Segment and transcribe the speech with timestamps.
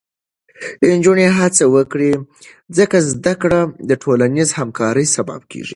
[0.89, 2.11] نجونې هڅه وکړي،
[2.77, 3.59] ځکه زده کړه
[3.89, 5.69] د ټولنیزې همکارۍ سبب کېږي.